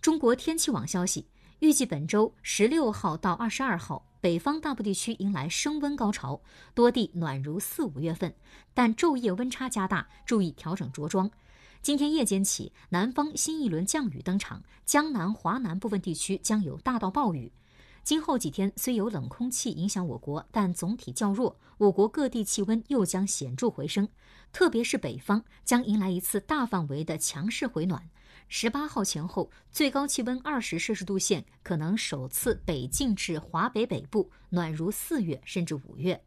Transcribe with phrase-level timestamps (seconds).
[0.00, 1.26] 中国天气网消息，
[1.58, 6.40] 预计本周十六号到二十二号，北方大部地区迎来升温高潮，
[6.72, 8.34] 多地暖如四五月份，
[8.72, 11.30] 但昼夜温差加大，注意调整着装。
[11.82, 17.52] 今天夜间起，南方新一轮降雨登场，江南、华南部分地区将有大到暴雨。
[18.02, 24.08] 今后几天虽有冷空气影响我国，但总体较弱，我国各地气温又将显著回升，
[24.52, 28.10] 特别是北方将迎来一次大范围的强势回暖。
[28.48, 36.24] 十八号前后，最高气温二十摄氏度线可能首次北进至华北北部，暖如四月甚至五月。